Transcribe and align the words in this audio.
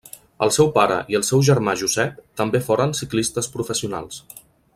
El 0.45 0.51
seu 0.53 0.69
pare 0.77 0.95
i 1.13 1.17
el 1.19 1.25
seu 1.27 1.43
germà 1.49 1.75
Josep 1.83 2.25
també 2.41 2.63
foren 2.71 2.97
ciclistes 3.01 3.51
professionals. 3.59 4.21